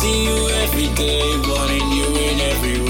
see 0.00 0.24
you 0.24 0.48
every 0.64 0.88
day, 0.94 1.20
wanting 1.46 1.88
you 1.92 2.06
in 2.06 2.40
every 2.40 2.80
way. 2.80 2.89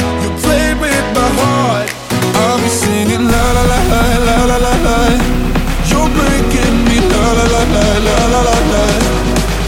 singing 2.71 3.25
la 3.33 3.43
la 3.55 3.63
la 3.71 3.79
la 3.91 4.35
la 4.49 4.57
la 4.65 4.73
la. 4.85 4.97
You're 5.89 6.09
breaking 6.17 6.77
me 6.87 6.97
la 7.11 7.23
la 7.37 7.45
la 7.53 7.61
la 7.75 7.85
la 8.07 8.17
la 8.33 8.41
la 8.47 8.57
la. 8.71 8.83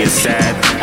get 0.00 0.08
sad. 0.08 0.79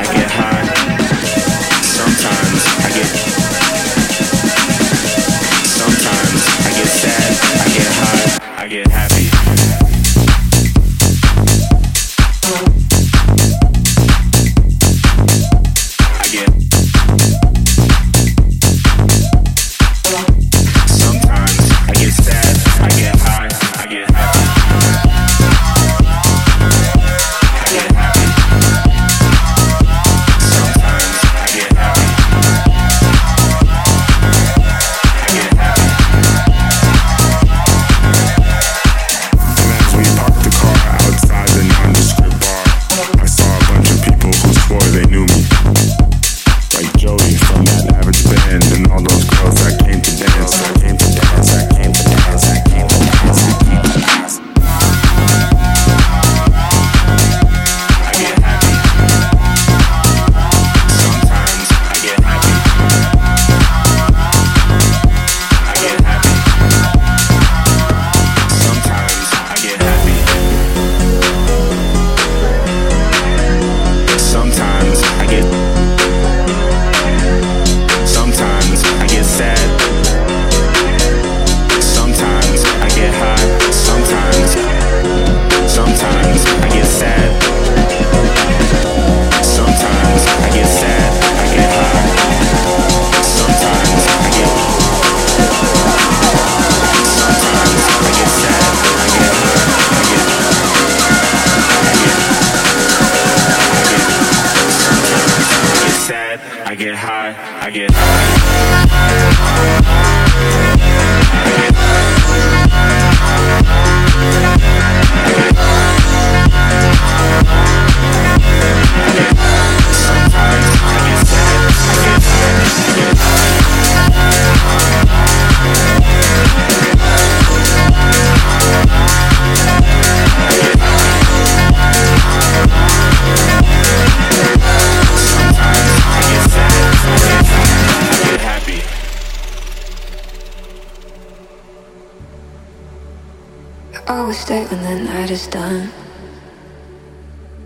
it 144.57 144.69
the 144.69 144.99
night 144.99 145.29
is 145.29 145.47
done. 145.47 145.91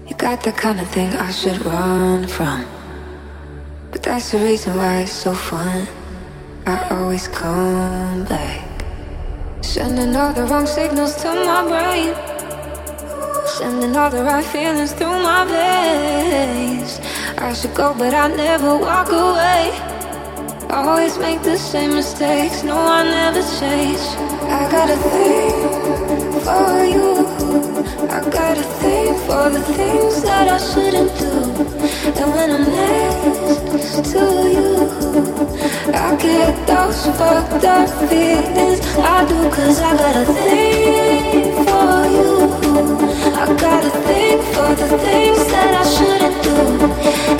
You 0.08 0.16
got 0.16 0.44
the 0.44 0.52
kind 0.52 0.80
of 0.80 0.88
thing 0.90 1.10
I 1.16 1.32
should 1.32 1.64
run 1.66 2.28
from. 2.28 2.66
But 3.92 4.04
that's 4.04 4.32
the 4.32 4.40
reason 4.40 4.76
why 4.76 5.02
it's 5.02 5.12
so 5.12 5.34
fun. 5.34 5.88
I 6.66 6.90
always 6.90 7.28
come 7.28 8.26
back. 8.26 8.68
Sending 9.62 10.16
all 10.16 10.34
the 10.34 10.44
wrong 10.44 10.68
signals 10.68 11.16
to 11.22 11.30
my 11.30 11.62
brain. 11.72 12.14
Sending 13.58 13.96
all 13.96 14.10
the 14.10 14.24
right 14.24 14.46
feelings 14.46 14.92
through 14.94 15.20
my 15.30 15.46
veins. 15.46 17.00
I 17.38 17.54
should 17.54 17.74
go, 17.74 17.94
but 17.94 18.14
I 18.14 18.28
never 18.36 18.78
walk 18.78 19.10
away. 19.10 19.72
I 20.70 20.84
always 20.88 21.18
make 21.18 21.42
the 21.42 21.58
same 21.58 21.94
mistakes. 21.94 22.64
No, 22.64 22.78
I 22.78 23.04
never 23.04 23.42
change. 23.60 24.04
I 24.58 24.70
gotta 24.72 24.98
think 24.98 25.81
for 26.46 26.84
you. 26.94 27.08
I 28.10 28.20
got 28.30 28.58
a 28.58 28.66
thing 28.82 29.14
for 29.26 29.50
the 29.50 29.62
things 29.78 30.24
that 30.24 30.48
I 30.48 30.58
shouldn't 30.58 31.12
do. 31.20 31.34
And 32.20 32.30
when 32.36 32.50
I'm 32.56 32.66
next 32.80 34.12
to 34.12 34.24
you, 34.56 34.72
I 35.94 36.16
get 36.16 36.54
those 36.68 37.06
fucked 37.18 37.64
up 37.64 37.90
feelings. 38.10 38.80
I 38.98 39.26
do, 39.30 39.40
cause 39.56 39.80
I 39.80 39.92
got 40.04 40.16
a 40.16 40.26
thing 40.26 41.54
for 41.68 42.00
you. 42.16 42.32
I 43.42 43.46
got 43.66 43.86
a 43.86 43.92
thing 44.08 44.38
for 44.54 44.70
the 44.82 44.90
things 45.06 45.42
that 45.54 45.72
I 45.82 45.86
shouldn't 45.94 46.38
do. 46.48 46.58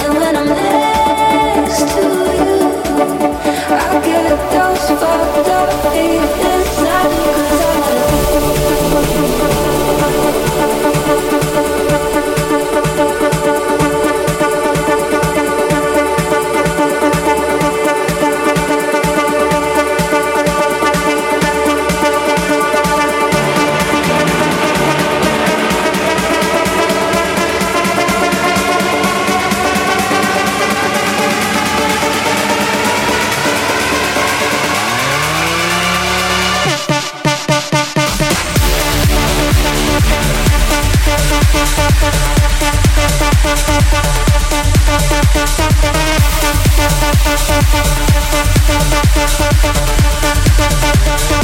And 0.04 0.14
when 0.22 0.36
I'm 0.42 0.50
next 0.50 1.80
to 1.96 2.06
you, 2.42 2.56
I 3.82 3.94
get 4.06 4.30
those 4.56 4.86
fucked 5.02 5.50
up 5.60 5.70
feelings. 5.92 6.61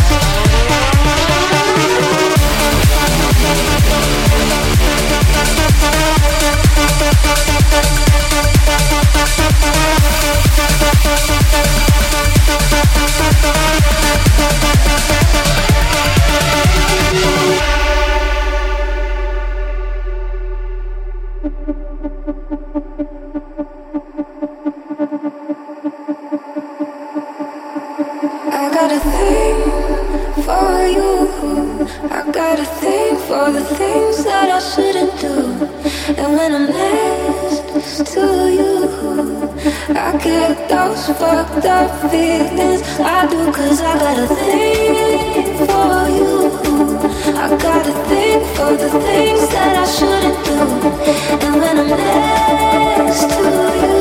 Thank 0.09 0.26
fucked 41.13 41.65
up 41.65 42.11
feelings. 42.11 42.81
I 42.99 43.27
do 43.27 43.51
cause 43.51 43.79
I 43.81 43.97
got 43.97 44.19
a 44.19 44.27
thing 44.27 45.57
for 45.57 46.09
you. 46.17 46.51
I 47.33 47.47
got 47.57 47.87
a 47.87 47.93
thing 48.09 48.39
for 48.55 48.71
the 48.75 48.89
things 48.99 49.47
that 49.49 49.73
I 49.77 49.85
shouldn't 49.95 50.45
do. 50.45 50.57
And 51.45 51.55
when 51.61 51.77
I'm 51.79 51.89
next 51.89 53.21
to 53.21 53.39
you, 53.81 53.97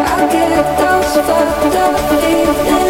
I 0.00 0.28
get 0.32 0.64
those 0.80 1.14
fucked 1.26 1.76
up 1.76 1.94
feelings. 2.08 2.81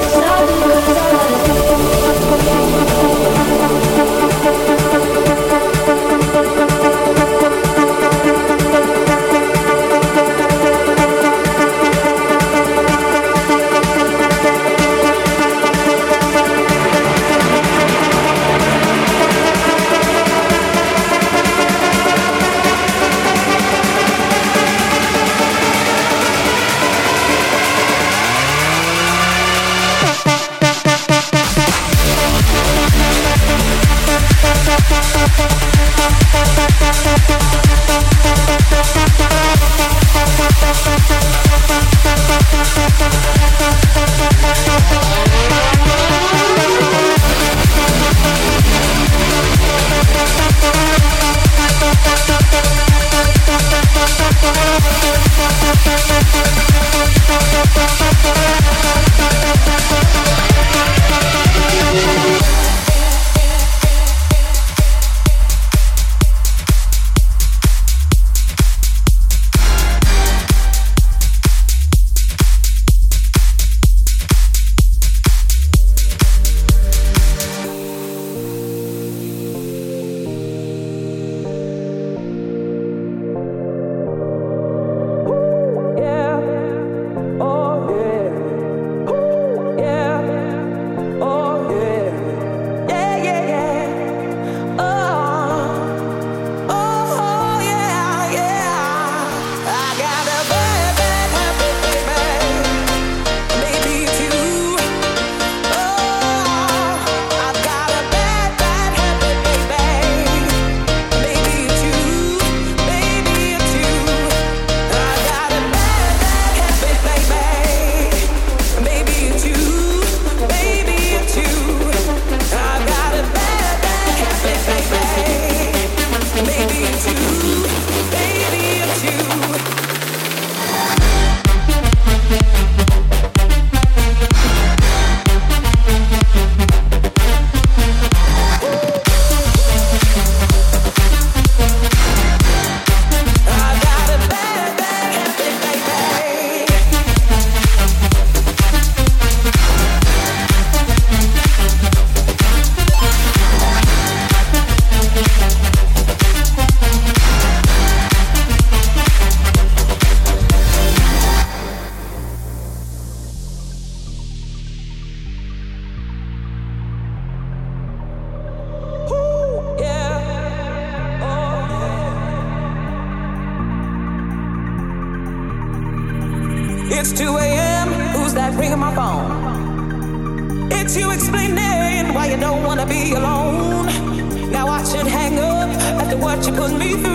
Put 186.56 186.72
me 186.78 186.92
through. 186.92 187.11